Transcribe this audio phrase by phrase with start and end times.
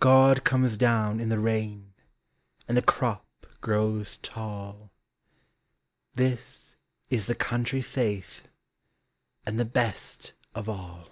[0.00, 1.92] God comes down in the rain,
[2.66, 3.26] And the crop
[3.60, 4.90] grows tall—
[6.14, 6.76] This
[7.10, 8.48] is the country faith,
[9.44, 11.10] And the best of all